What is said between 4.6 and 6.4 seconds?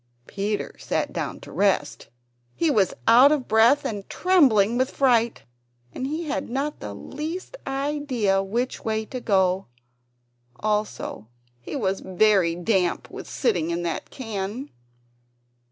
with fright, and he